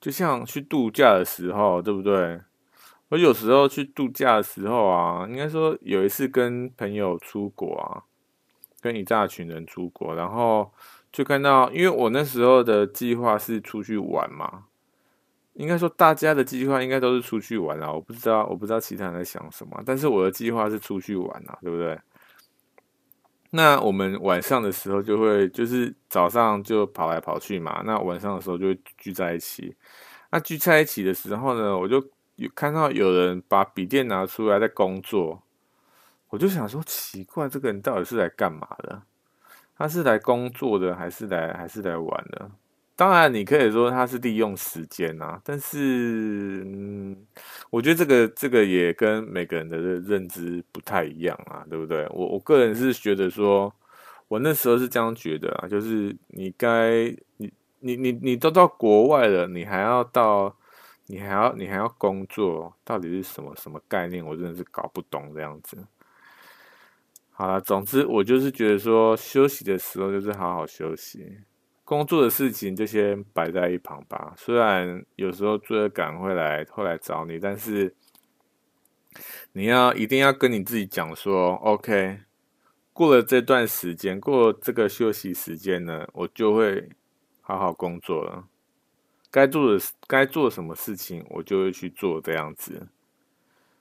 [0.00, 2.40] 就像去度假的时候，对不对？
[3.08, 8.04] 我有时候去度假的时候啊，应该说有一次跟朋友出国啊，
[8.80, 10.70] 跟一大群人出国，然后
[11.14, 14.64] 就看到，因为我那时候的计划是出去玩嘛，
[15.52, 21.96] 应该说大家的计划应该都是出去玩啊，我不知道，我不知道其他人在想什么，但是我的计划是出去玩啊，对不对？
[23.50, 27.80] 那我们晚上的时候就会，就是早上就跑来跑去嘛。
[27.86, 29.72] 那晚上的时候就会聚在一起。
[30.32, 35.40] 那聚在一起的时候呢，我就有看到有人把笔电拿出来在工作。
[36.30, 39.00] 我就想说，奇怪，这个人到底是来干嘛的？
[39.76, 42.50] 他是来工作的，还是来还是来玩的？
[42.96, 47.16] 当然，你可以说他是利用时间啊，但是，嗯，
[47.68, 52.06] 我觉得这个这个也跟每个人的认知不太一样啊，对不对？
[52.10, 53.74] 我我个人是觉得说，
[54.28, 60.54] 我那时候是这样觉得啊，就是你该你你你你都到国外了，你还要到
[61.06, 64.24] 你还要你还要工作，到底是什么什么概念？
[64.24, 65.76] 我真的是搞不懂这样子。
[67.36, 71.38] 好了，总之我就是觉得说，休息的时候就是好好休息。
[71.84, 74.32] 工作的事情就先摆在一旁吧。
[74.36, 77.92] 虽然有时候罪恶感会来会来找你，但是
[79.52, 82.20] 你要一定要跟你自己讲说：“OK，
[82.92, 86.88] 过了这段时间，过了这个休息时间呢，我就会
[87.40, 88.44] 好好工作了。
[89.30, 92.20] 该做的该做什么事情，我就会去做。
[92.20, 92.86] 这样子，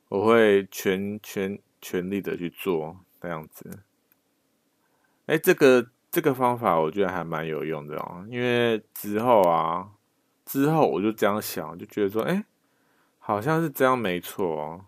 [0.10, 3.80] 我会全全全力的去做这样子。
[5.26, 5.88] 哎，这个。
[6.14, 9.90] 这个方法我觉得还蛮有用的哦，因为之后啊，
[10.46, 12.46] 之后我就这样想，就觉得说，哎，
[13.18, 14.86] 好像是这样没错哦。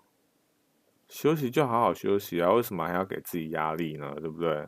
[1.10, 4.14] 休息就好好休息啊，为什么还要给自己压力呢？
[4.20, 4.68] 对不对？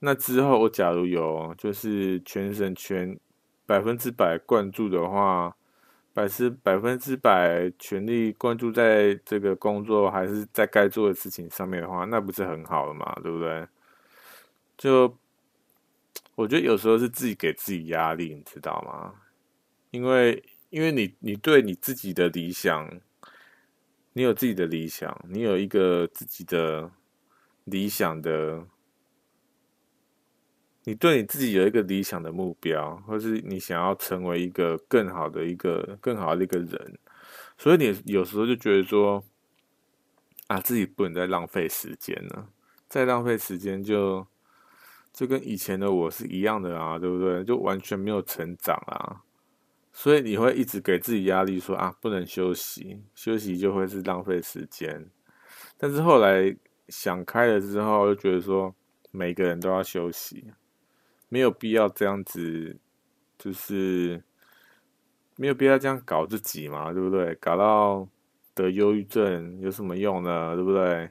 [0.00, 3.18] 那之后我假如有就是全神全
[3.64, 5.56] 百分之百灌注的话，
[6.14, 13.14] 百是百分之百全力关注在这个工作，还是在该做的事情上面的话，那不是很好的嘛？
[13.22, 13.66] 对不对？
[14.76, 15.18] 就
[16.34, 19.14] 我觉得有时候是自己给自己压力，你知道吗？
[19.90, 22.90] 因为因为你你对你自己的理想，
[24.12, 26.90] 你有自己的理想，你有一个自己的
[27.64, 28.66] 理想的。
[30.84, 36.98] 你对你自己有一个理想的目标，或是你想要成为一个更好的一个更好的一个人，
[37.56, 39.22] 所以你有时候就觉得说，
[40.48, 42.48] 啊，自己不能再浪费时间了，
[42.88, 44.26] 再浪费时间就
[45.12, 47.44] 就跟以前的我是一样的啊，对不对？
[47.44, 49.22] 就完全没有成长啊，
[49.92, 55.08] 所以你会一直给自己压力说，啊，不能休息，休息就会是浪费时间。
[55.78, 56.56] 但是后来
[56.88, 58.74] 想开了之后，就觉得说，
[59.12, 60.52] 每个人都要休息。
[61.32, 62.76] 没有必要这样子，
[63.38, 64.22] 就是
[65.36, 67.34] 没有必要这样搞自己嘛，对不对？
[67.36, 68.06] 搞到
[68.54, 70.54] 得忧郁症有什么用呢？
[70.54, 71.10] 对不对？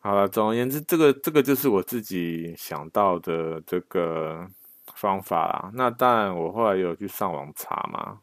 [0.00, 4.48] 好了，总而言之，这个这个就是我自己想到的这个
[4.96, 5.70] 方法啦。
[5.72, 8.20] 那当然，我后来有去上网查嘛，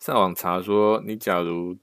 [0.00, 1.76] 上网查说，你假如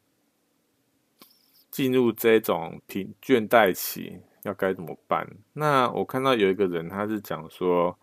[1.69, 4.21] 进入这种疲倦怠期。
[4.45, 5.27] 要该怎么办？
[5.53, 7.97] 那我看到有一个人，他是讲说，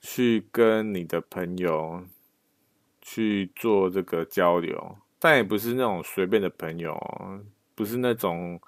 [0.00, 2.02] 去跟你的朋友
[3.00, 6.96] 去做这个交流，但也不是那种随便的朋友，
[7.74, 8.60] 不是那种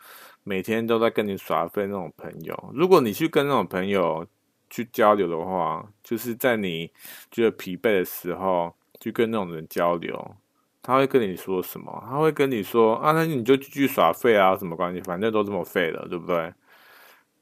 [0.42, 2.72] 每天都在跟你耍废那种朋友。
[2.74, 4.26] 如果你去跟那种朋友
[4.68, 6.90] 去交流的话，就是在你
[7.30, 10.36] 觉得疲惫的时候，去跟那种人交流。
[10.84, 12.04] 他会跟你说什么？
[12.10, 15.00] 他会跟你说啊，那你就继续耍废啊，什么关系？
[15.02, 16.52] 反正都这么废了，对不对？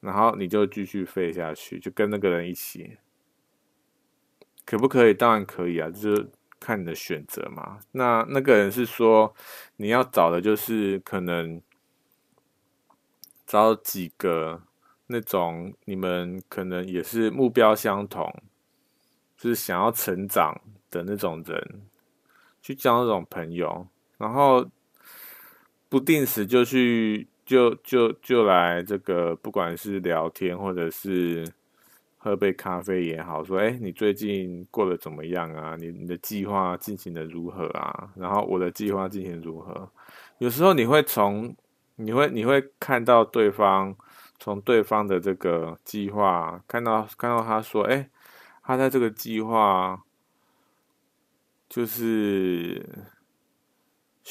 [0.00, 2.96] 然后你就继续废下去，就跟那个人一起，
[4.64, 5.12] 可不可以？
[5.12, 7.78] 当然可以啊，就是看你的选择嘛。
[7.92, 9.34] 那那个人是说，
[9.76, 11.60] 你要找的就是可能
[13.46, 14.62] 找几个
[15.08, 18.34] 那种你们可能也是目标相同，
[19.36, 20.58] 就是想要成长
[20.90, 21.82] 的那种人，
[22.62, 23.86] 去交那种朋友，
[24.16, 24.66] 然后
[25.90, 27.28] 不定时就去。
[27.50, 31.44] 就就就来这个，不管是聊天或者是
[32.16, 35.74] 喝杯咖啡也好，说，哎，你最近过得怎么样啊？
[35.76, 38.08] 你你的计划进行的如何啊？
[38.14, 39.90] 然后我的计划进行如何？
[40.38, 41.52] 有时候你会从
[41.96, 43.96] 你会你会看到对方
[44.38, 48.08] 从对方的这个计划看到看到他说，哎，
[48.62, 50.00] 他在这个计划
[51.68, 52.86] 就是。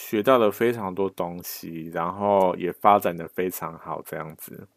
[0.01, 4.67] 学到了非常多东西，然后也发展的非常好，这样子。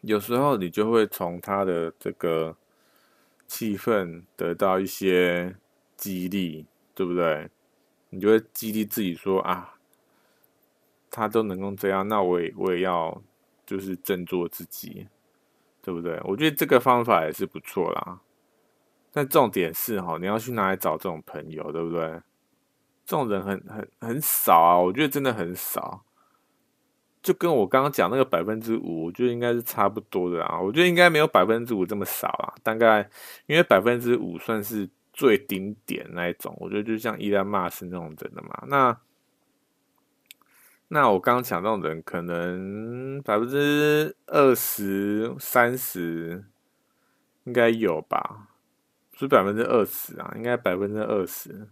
[0.00, 2.56] 有时候你就会从他的这个
[3.46, 5.54] 气氛得到一些
[5.94, 7.50] 激励，对不对？
[8.08, 9.74] 你就会激励自己说啊，
[11.10, 13.22] 他都能够这样，那我也我也要
[13.66, 15.06] 就是振作自己，
[15.82, 16.18] 对不对？
[16.24, 18.20] 我觉得这个方法也是不错啦。
[19.12, 22.20] 但重点是哈，你要去哪里找这种朋友，对不对？
[23.08, 26.04] 这种人很很很少啊，我觉得真的很少，
[27.22, 30.60] 就跟我刚刚讲那个百分之五，我觉得应该是差不多的啊。
[30.60, 33.08] 我觉得应该没有百分之五这么少啊，大概
[33.46, 38.62] 因为百分之五算是最顶点那一种，我觉得就像伊兰马斯那种人的嘛。
[38.66, 39.00] 那
[40.88, 46.44] 那我刚刚讲那种人，可能百分之二十三十
[47.44, 48.48] 应该有吧，
[49.14, 51.70] 是百分之二十啊，应该百分之二十。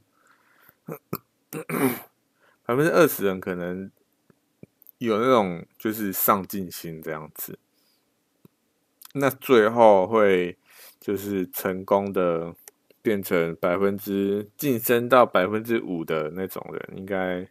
[2.66, 3.90] 百分之二十人可能
[4.98, 7.58] 有那种就是上进心这样子，
[9.14, 10.58] 那最后会
[10.98, 12.54] 就是成功的
[13.00, 17.48] 变成百分之晋升到百分之五的那种人，应该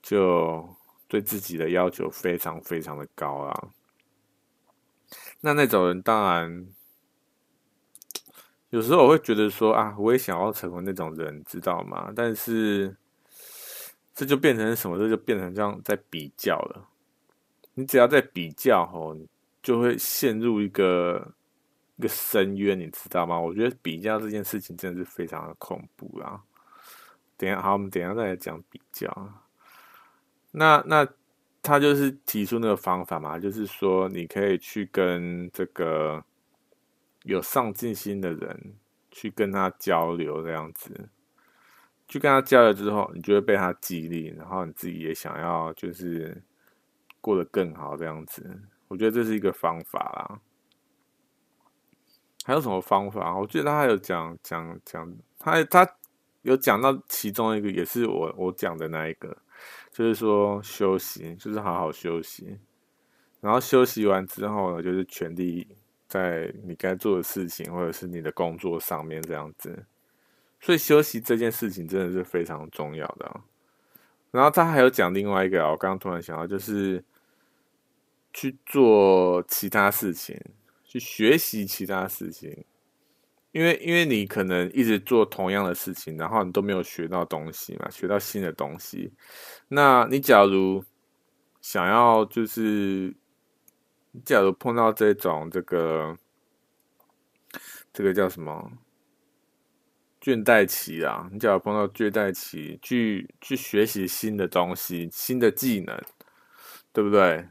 [0.00, 0.68] 就
[1.08, 3.68] 对自己的要求非常非常的高啊。
[5.40, 6.66] 那那种人当然
[8.70, 12.12] 有时候我会觉得说啊，我也想要成为那种人，知道吗？
[12.14, 12.96] 但是。
[14.16, 14.98] 这就变成什么？
[14.98, 16.88] 这就变成这样在比较了。
[17.74, 19.14] 你只要在比较吼，
[19.62, 21.34] 就会陷入一个
[21.96, 23.38] 一个深渊，你知道吗？
[23.38, 26.42] 我觉得比较这件事情真的是非常的恐怖啦。
[27.36, 29.06] 等下，好，我们等下再来讲比较。
[30.50, 31.06] 那那
[31.62, 36.24] 他就是提出那个方法嘛，就是说你可以去跟这个
[37.24, 38.74] 有上进心的人
[39.10, 41.10] 去跟他交流，这样子。
[42.08, 46.42] 去跟他交流之后，你就会被他激励，然后你自己也想要就是
[47.20, 48.62] 过得更好这样子。
[48.88, 50.40] 我觉得这是一个方法啦。
[52.44, 53.36] 还有什么方法？
[53.36, 55.96] 我觉得他还有讲讲讲，他他
[56.42, 59.36] 有讲到其中一个，也是我我讲的那一个，
[59.90, 62.56] 就是说休息，就是好好休息。
[63.40, 65.66] 然后休息完之后呢，就是全力
[66.06, 69.84] 在你该做的事情，或者是你的工作上面这样子。
[70.66, 73.40] 所以休息这件事情真的是非常重要的。
[74.32, 77.04] 然后他还有讲另外一个，我刚刚突然想到，就是
[78.32, 80.36] 去做其他事情，
[80.82, 82.64] 去学习其他事情。
[83.52, 89.12] 因为因为你可能一直做同样的事情，然后你都没有学到东西嘛，学到新的东西。
[89.68, 90.84] 那你假如
[91.60, 93.14] 想要就是，
[94.24, 96.18] 假如碰到这种这个
[97.92, 98.72] 这个叫什么
[100.26, 105.96] 倦怠期啊，你假如碰到倦怠期，去去学习新的东西、新的技能，
[106.92, 107.46] 对不对？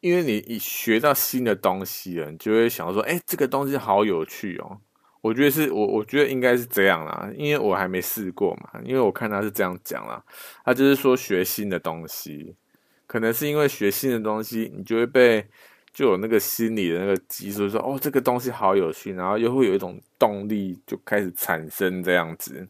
[0.00, 4.78] 因为你一学到新的东西了，你就会想说，哎，这个东西好有趣哦。
[5.22, 8.78] 我觉得是我我觉得应该是这样啦，因为我还没试过嘛。
[8.84, 10.22] 因为我看他是这样讲啦，
[10.66, 12.54] 他就是说学新的东西，
[13.06, 15.48] 可能是因为学新的东西，你就会被
[15.92, 22.66] 就有那个心理的那个激素，说哦，这个东西好有趣，然后又会有一种动力就开始产生这样子。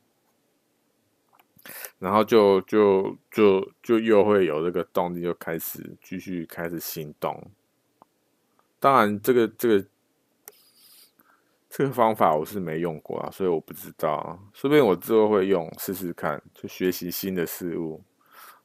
[2.01, 7.41] 然后就就就就又会有这个动力，就开始继续开始行动。
[8.81, 9.87] 当然，这个这个
[11.71, 14.37] 这个方法我是没用过啊，所以我不知道。
[14.53, 18.03] 说不定我之后会用试试看，就学习新的事物。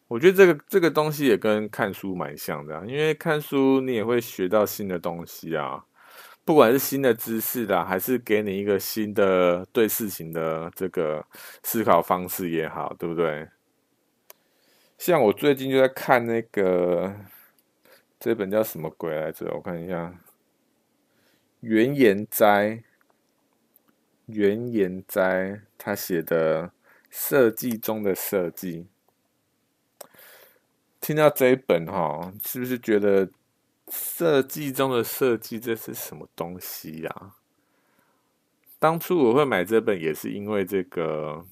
[0.07, 5.83] 我觉得这个这个东西也跟看书蛮像的，因为看书你也会学到新的东西啊。
[6.45, 11.25] 不管是新的知识啦，还是给你一个新的对事情的这个
[11.61, 13.45] 思考方式也好，对不对？
[14.97, 17.13] 像我最近就在看那个
[18.17, 19.45] 这本叫什么鬼来着？
[19.53, 20.17] 我看一下，
[21.59, 22.81] 原研哉，
[24.27, 26.71] 原研哉他写的
[27.09, 28.87] 设计中的设计。
[31.07, 33.31] 听到这一本哈，是不是觉得？
[33.89, 37.35] 设计中的设计，这是什么东西呀？
[38.77, 41.45] 当初我会买这本，也是因为这个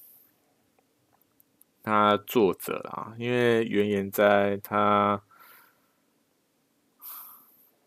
[1.81, 5.23] 他作者啊，因为原研哉他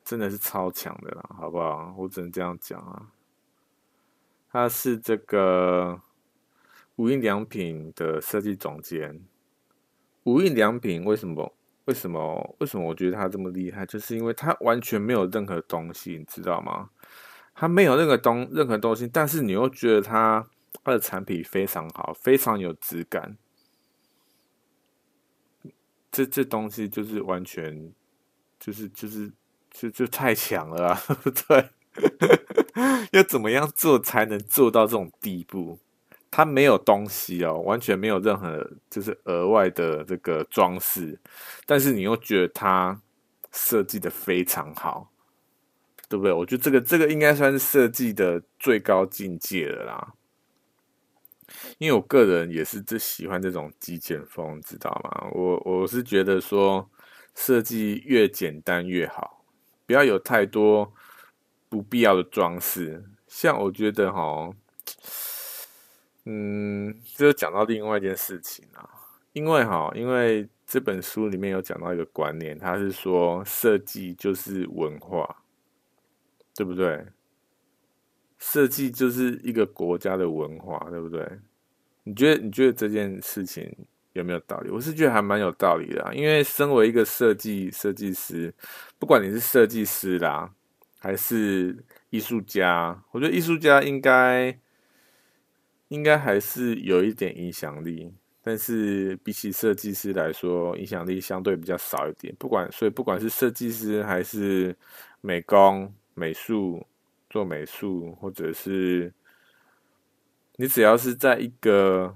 [0.03, 1.95] 真的是超强的啦，好不好？
[1.99, 3.13] 我只能这样讲啊。
[4.51, 6.01] 他是这个
[6.97, 9.23] 无印良品的设计总监。
[10.25, 11.55] 无印良品为什么？
[11.89, 12.55] 为什么？
[12.61, 13.87] 为什么我觉得他这么厉害？
[13.87, 16.91] 就是因为他完全没有任何东西，你知道吗？
[17.55, 20.47] 他没有任何东任何东西，但是你又觉得他
[20.85, 23.39] 他的产品非常好，非常有质感。
[26.13, 27.91] 这这东西就是完全
[28.61, 29.33] 就是就是
[29.71, 31.01] 就就太强了啊，
[31.49, 31.71] 对？
[33.13, 35.79] 要怎么样做才能做到这种地步？
[36.31, 41.19] 它没有东西哦，完全没有任何就是额外的这个装饰，
[41.65, 43.01] 但是你又觉得它
[43.51, 45.11] 设计的非常好，
[46.07, 46.33] 对不对？
[46.33, 50.13] 我觉得这个这个应该算是设计的最高境界了啦。
[51.79, 55.29] 因为我个人也是最喜欢这种极简风，知道吗？
[55.33, 56.89] 我我是觉得说
[57.35, 59.43] 设计越简单越好，
[59.87, 60.93] 不要有太多
[61.71, 63.03] 不必要的装饰。
[63.27, 64.51] 像我觉得哈。
[66.31, 68.87] 嗯，这就讲到另外一件事情啊，
[69.33, 75.43] 因为哈，因为这本书里面有讲到一个观念，他是说设计就是文化，
[76.55, 77.03] 对不对？
[78.39, 81.27] 设计就是一个国家的文化，对不对？
[82.05, 83.75] 你觉得你觉得这件事情
[84.13, 84.71] 有没有道理？
[84.71, 88.53] 我是觉得还蛮有道理的，因为身为一个设计设计师，
[88.99, 90.53] 不管你是设计师啦，
[90.99, 94.55] 还是艺术家，我觉得艺术家应该。
[95.89, 98.13] 应该还是有一点影响力，
[98.43, 102.35] 但是比起设计师来说，影响力相对比较少一点。
[102.39, 104.77] 不管，所以不管是设计师还是
[105.21, 106.87] 美工、美术
[107.31, 109.13] 做美术，或者是
[110.57, 112.15] 你只要是在一个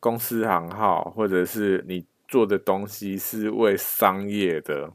[0.00, 4.92] 公司行号，或者是你做的东西是为商业的，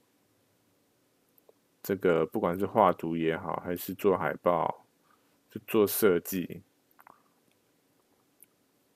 [1.83, 4.85] 这个不管是画图也好，还是做海报，
[5.51, 6.63] 就做设计。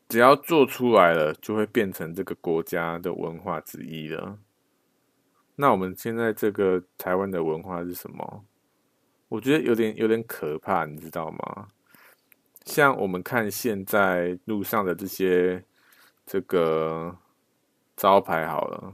[0.08, 4.40] 只要做出来了，就会变成这个国家的文化之一了。
[5.56, 8.46] 那我们现在这个台湾的文化是什么？
[9.28, 11.68] 我觉得有点有点可怕，你知道吗？
[12.64, 15.64] 像我们看现在路上的这些
[16.26, 17.18] 这个
[17.96, 18.94] 招牌，好了，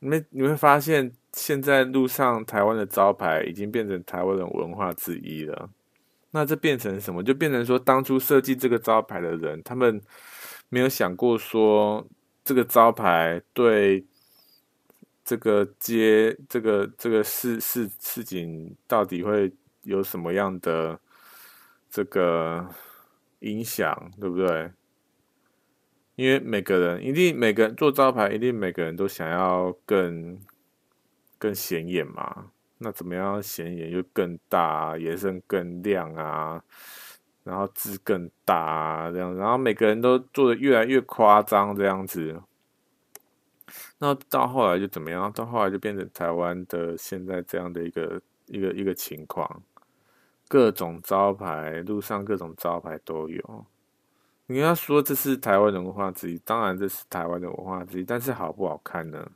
[0.00, 5.70] 你们你会发现，现在路上台湾的招牌已经变成台湾的文化之一了。
[6.34, 7.22] 那这变成什么？
[7.22, 10.02] 就变成说，当初设计这个招牌的人，他们
[10.68, 12.04] 没有想过说，
[12.42, 14.04] 这个招牌对
[15.24, 20.98] 这个街、这个这个市市市井到底会有什么样的
[21.88, 22.68] 这个
[23.38, 24.72] 影响，对不对？
[26.16, 30.36] 因为每个人一定，每个人做招牌，一定每个人都想要更
[31.38, 32.50] 更显眼嘛。
[32.78, 36.62] 那怎么样显眼又更大，颜色更亮啊，
[37.42, 42.42] 然后字更大啊，这样，然后每个人都做的越来越夸张，这样子。
[43.98, 45.32] 那到后来就怎么样？
[45.32, 49.62] 到后来就变成台湾的现在这样的一个一个一个情况，
[50.48, 53.66] 各种招牌，路上各种招牌都有。
[54.46, 59.30] 你要说这是台湾的文化之一，当然这是台湾的文化之一，但是好不好看呢？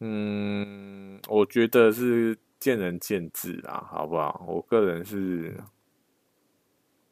[0.00, 4.44] 嗯，我觉得是见仁见智啊，好不好？
[4.46, 5.56] 我个人是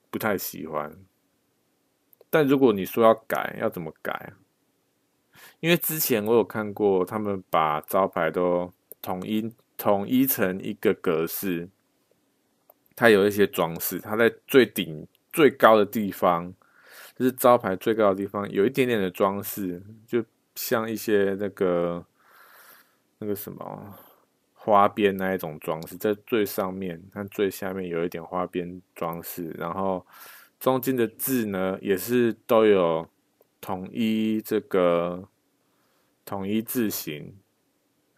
[0.09, 0.97] 不太喜欢。
[2.31, 4.35] 但如果你说要改，要怎么改？
[5.59, 8.73] 因为之前我有看过，他们把招牌都
[9.03, 11.69] 统一统一成一个格式，
[12.95, 16.55] 它有一些装饰，它在最顶最高的地方，
[17.17, 20.25] 就是招牌最高的地方，有一点点的装饰，就
[20.55, 22.07] 像一些那个。
[23.27, 23.93] 那个什么
[24.53, 30.07] 花边那一种装饰，在最上面，看最下面有一点花边装饰，然后
[30.61, 33.05] 中间的字呢，也是都有
[33.61, 35.29] 统一这个
[36.25, 37.37] 统一字型，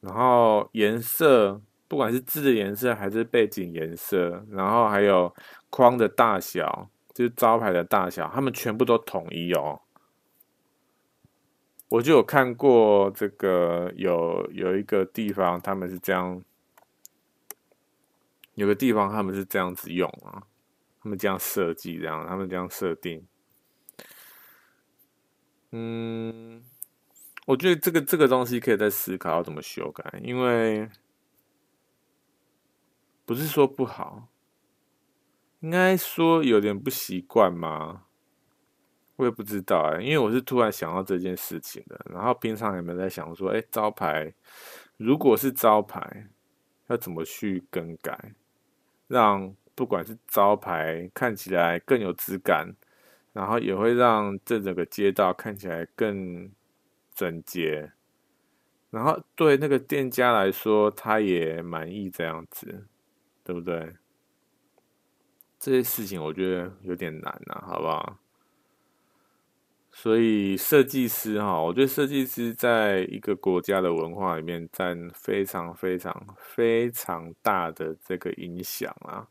[0.00, 5.34] 然后颜色，不管是字的颜色还是背景颜色，然后还有
[5.70, 9.80] 框的大小，就是招牌的大小，他们全部都统一哦。
[11.88, 16.42] 我就有看过这个，有有一个地方他们是这样，
[18.54, 20.42] 有个地方他们是这样子用啊，
[21.00, 23.26] 他们这样设计，这样他们这样设定。
[25.70, 26.62] 嗯，
[27.46, 30.90] 我觉得这个这个东西可以再思考要怎么修改，因为
[33.24, 34.28] 不是说不好，
[35.60, 38.07] 应该说有点不习惯嘛。
[39.18, 42.00] 我也不知道哎、欸，因为我是突然想到这件事情的。
[42.08, 44.32] 然后平常有没在想说，哎、招牌
[44.96, 46.28] 如果是招牌，
[46.86, 48.32] 要怎么去更改，
[49.08, 52.72] 让不管是招牌看起来更有质感，
[53.32, 56.48] 然后也会让这整个街道看起来更
[57.12, 57.90] 整洁，
[58.90, 62.86] 然后对那个店家来说，他也满意这样子，
[63.42, 63.96] 对不对？
[65.58, 68.16] 这些事情我觉得有点难呐、啊，好不好？
[70.00, 79.26] 所以设计师哈，我觉得设计师在一个国家的文化里面占非常非常非常大的这个影响啊。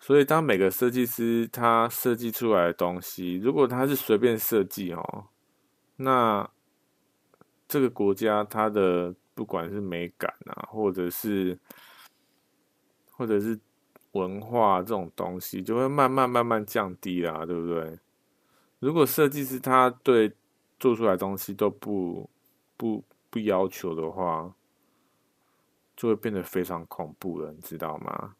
[0.00, 5.26] 所以当每个设计师他设计出来的东西，如果他是随便设计哦，
[5.96, 6.48] 那
[7.68, 11.58] 这个国家它的不管是美感啊，或者是
[13.10, 13.60] 或者是
[14.12, 17.98] 文化这种东西，就会慢慢慢慢降低啦，对不对？
[18.84, 20.30] 如果设计师他对
[20.78, 22.28] 做出来东西都不
[22.76, 24.54] 不不要求的话，
[25.96, 28.36] 就会变得非常恐怖了，你知道吗？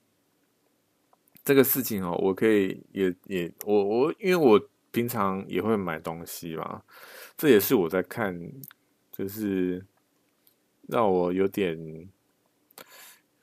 [1.43, 6.83] 这个事情哦，我可以也也我我因为我平常也会买东西嘛，
[7.39, 8.39] 这也是我在看，
[9.11, 9.83] 就是
[10.89, 11.75] 让我有点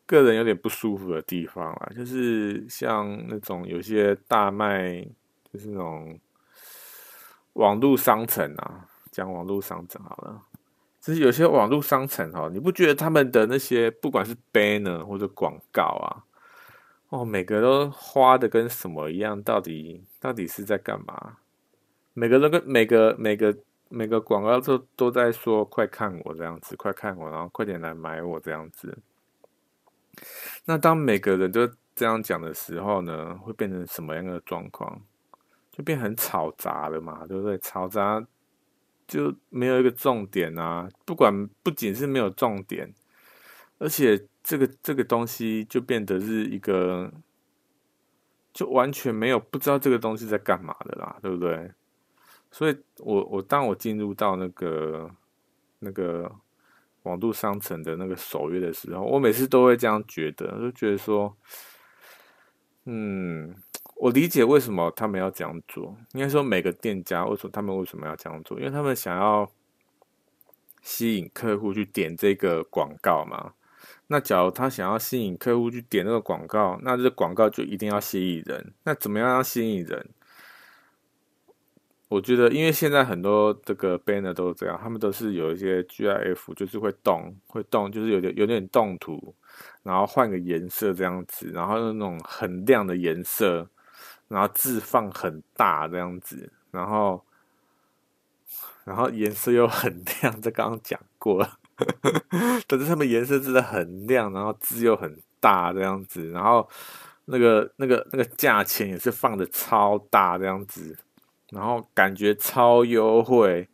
[0.05, 5.01] 个人有点不舒服的地方啊，就是像那种有些大卖，
[5.51, 6.19] 就是那种。
[7.53, 10.41] 网络商城啊，讲网络商城好了。
[10.99, 16.23] 其实有些网络商城哦，你不觉得他们的那些不管是 banner 或者广告啊，
[17.09, 19.41] 哦，每个都花的跟什么一样？
[19.41, 21.37] 到底到底是在干嘛？
[22.13, 23.57] 每个都跟每个每个
[23.89, 28.99] 每个广告都都在说快看我这样子，快看我，然后快点来买我这样子。
[30.65, 35.01] 那当每个人都这样讲的时候呢，会变成什么样的状况？
[35.81, 37.57] 就变很吵杂了嘛，对不对？
[37.57, 38.23] 吵杂
[39.07, 40.87] 就没有一个重点啊！
[41.05, 42.93] 不管不仅是没有重点，
[43.79, 47.11] 而且这个这个东西就变得是一个，
[48.53, 51.71] 就完全没有不知道这个东西在干嘛的啦，对不对？
[52.51, 55.09] 所以我我当我进入到那个
[55.79, 56.31] 那个
[57.03, 61.35] 网度商城的那个首页的时候，我每次都会这样觉得，就觉得说，
[62.85, 63.55] 嗯。
[64.01, 65.95] 我理解为什么他们要这样做。
[66.13, 68.57] 应该说，每个店家为什么他们为什么要这样做？
[68.59, 69.47] 因为他们想要
[70.81, 73.53] 吸引客户去点这个广告嘛。
[74.07, 78.73] 那假如他想要吸引客户去点那个广告，那这广告就一定要吸引人。
[78.85, 80.09] 那怎么样要吸引人？
[82.07, 89.35] 我觉得，因为现在很多这个 banner 都是这样，他们都是有一些 GIF，就是会动，会动，就是有点有点动图，
[89.83, 93.69] 然后换个颜色这样子，然后用那种很亮的颜色，
[94.31, 97.21] 然后字放很大这样子，然后
[98.85, 101.59] 然后颜色又很亮，这刚刚讲过了，
[102.65, 106.65] 但是他们颜色真的很亮，然后字又很大这样子，然后
[107.25, 110.97] 那个那个那个价钱也是放的超大这样子。
[111.49, 113.67] 然后感觉超优惠，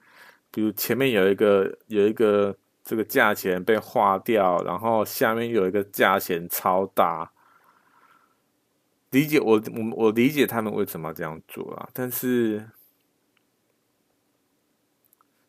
[0.49, 7.32] 比如前面有一个有一个这个价钱被划掉，然后下面有一个价钱超大。
[9.12, 12.70] 理解我我我理解他们为什么要这样做啊，但是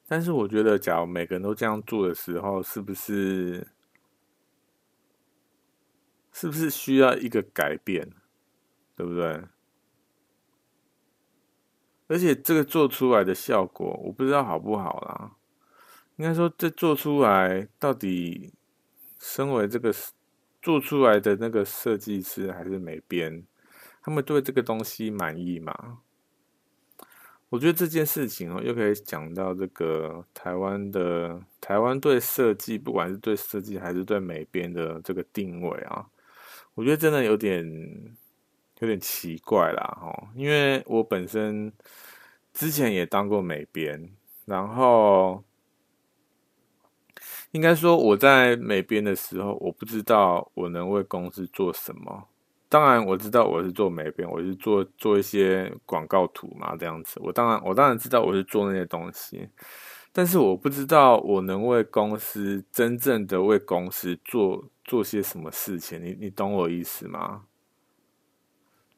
[0.07, 3.69] 但是我觉得，假如每个人都这样做的时候，是不是
[6.33, 8.09] 是不是需要一个改变，
[8.97, 9.45] 对不对？
[12.07, 15.37] 而且这个做出来的效果，我不知道好不好啦。
[16.17, 18.55] 应该说，这做出来到底，
[19.19, 19.93] 身为这个
[20.61, 23.45] 做出来的那个设计师还是美编，
[24.03, 25.99] 他们对这个东西满意吗？
[27.49, 36.07] 我觉得这件事情哦，又可以讲到这个台湾的台湾对设计，不管是对设计还是对美编的这个定位啊，
[36.75, 38.17] 我觉得真的有点。
[38.81, 41.73] 有点奇怪啦，齁，因为我本身
[42.53, 44.09] 之前也当过美编，
[44.45, 45.43] 然后
[47.53, 52.29] 应该说我在美编的时候，我不知道我能为公司做什么。
[52.69, 57.19] 当然我知道我是做美编，我是做做一些广告图嘛，这样子。
[57.23, 59.49] 我当然我当然知道我是做那些东西，
[60.13, 65.99] 但是我不知道我能为公司真正的为公司做做些什么事情。
[66.05, 67.45] 你你懂我意思吗？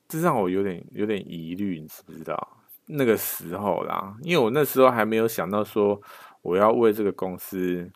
[0.09, 2.57] 这让我有点有点疑虑，你知不知道？
[2.87, 6.03] 那个时候啦，因为我那时候还没有想到说
[6.43, 7.89] 我要为这个公司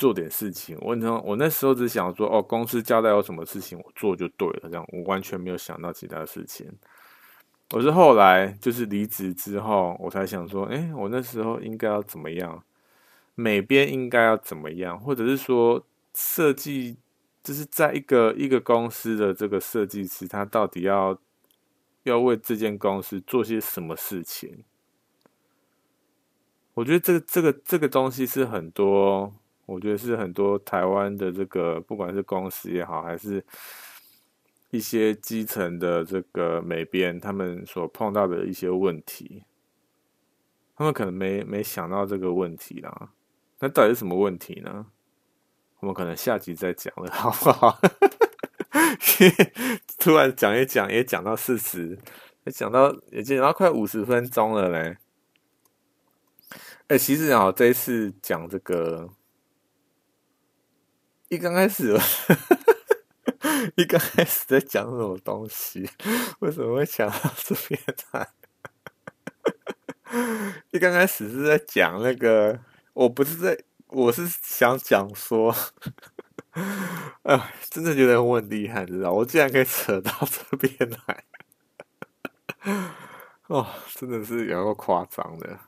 [0.00, 0.74] 做点事情。
[0.80, 4.60] 我那我那时候只想说，哦，公司交代有什么事情，我做就对了。
[4.62, 6.66] 这样，我完全没有想到其他事情。
[7.72, 12.64] 我是后来就是离职之后，我才想说，哎，我那时候应该要怎么样？
[13.34, 14.98] 美编应该要怎么样？
[14.98, 15.84] 或者是说
[16.14, 16.96] 设计？
[17.42, 21.18] 就是在一个一个公司的这个设计师，他到底要
[22.02, 24.64] 要为这间公司做些什么事情？
[26.74, 29.34] 我觉得这个这个这个东西是很多，
[29.70, 33.44] 我觉得是很多台湾的这个不管是公司也好，还是
[34.70, 39.44] 一些基层的这个美编，他们所碰到的一些问题，
[40.74, 43.10] 他们可能没没想到这个问题啦。
[43.60, 44.86] 那到底是什么问题呢？
[45.78, 47.78] 我们可能下集再讲了，好不好？
[49.98, 51.96] 突然讲一讲，也讲到四十，
[52.44, 54.96] 也讲到也讲到快五十分钟了嘞。
[56.88, 59.08] 哎、其实啊，这一次讲这个，
[61.30, 61.96] 一刚开始，
[63.76, 65.88] 一刚开始在讲什么东西？
[66.40, 68.28] 为什么会讲到这边来？
[70.72, 72.60] 一刚开始是在讲那个，
[72.92, 73.58] 我不是在。
[73.92, 75.52] 我是想讲说，
[77.24, 79.10] 哎，真的觉得我很厉害，知道？
[79.10, 80.72] 我竟然可以扯到这边
[81.08, 81.24] 来，
[83.48, 83.66] 哦，
[83.96, 85.58] 真的是有够夸张的。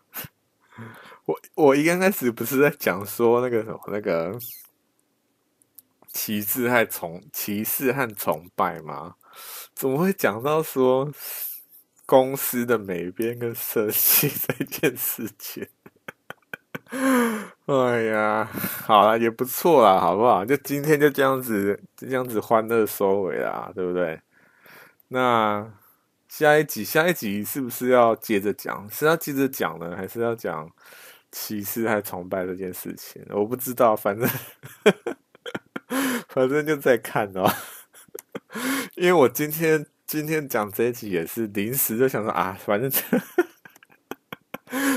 [1.24, 4.38] 我我一刚开始不是在讲说那个什么那个
[6.12, 9.14] 歧视和崇歧视和崇拜吗？
[9.74, 11.10] 怎么会讲到说
[12.04, 15.66] 公司的美编跟设计这件事情？
[17.64, 18.44] 哎呀，
[18.84, 20.44] 好了，也不错啦，好不好？
[20.44, 24.20] 就今天就这样子，这样子欢乐收尾啦，对不对？
[25.08, 25.72] 那
[26.28, 28.86] 下一集，下一集是不是要接着讲？
[28.90, 30.70] 是要接着讲呢，还是要讲
[31.30, 33.24] 歧视还崇拜这件事情？
[33.30, 34.28] 我不知道，反正
[36.28, 37.50] 反正就在看哦。
[38.96, 42.90] 因为我今天今天讲这一集也是临时就想说啊，反正。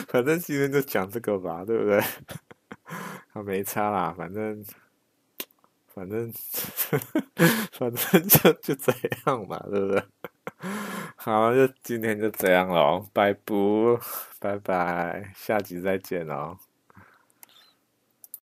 [0.07, 1.99] 反正今天就讲这个吧，对不对？
[3.33, 4.63] 啊，没差啦，反正，
[5.93, 6.31] 反正，
[7.77, 8.93] 反正就就这
[9.25, 10.01] 样嘛，对不对？
[11.17, 13.99] 好，就今天就这样喽，拜不，
[14.39, 16.57] 拜拜，下集再见哦。